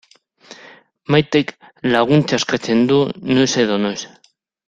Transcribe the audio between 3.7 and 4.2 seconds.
noiz.